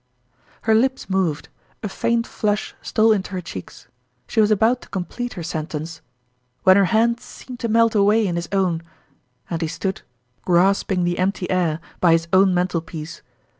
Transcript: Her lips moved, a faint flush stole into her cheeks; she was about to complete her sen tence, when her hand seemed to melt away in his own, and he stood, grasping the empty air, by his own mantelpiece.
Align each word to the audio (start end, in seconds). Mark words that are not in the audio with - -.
Her 0.63 0.73
lips 0.73 1.11
moved, 1.11 1.49
a 1.83 1.87
faint 1.87 2.25
flush 2.25 2.73
stole 2.81 3.11
into 3.11 3.33
her 3.33 3.39
cheeks; 3.41 3.87
she 4.27 4.41
was 4.41 4.49
about 4.49 4.81
to 4.81 4.89
complete 4.89 5.33
her 5.33 5.43
sen 5.43 5.67
tence, 5.67 6.01
when 6.63 6.75
her 6.75 6.85
hand 6.85 7.19
seemed 7.19 7.59
to 7.59 7.67
melt 7.67 7.93
away 7.93 8.25
in 8.25 8.35
his 8.35 8.49
own, 8.51 8.81
and 9.47 9.61
he 9.61 9.67
stood, 9.67 10.01
grasping 10.43 11.03
the 11.03 11.19
empty 11.19 11.47
air, 11.51 11.79
by 11.99 12.13
his 12.13 12.27
own 12.33 12.51
mantelpiece. 12.51 13.21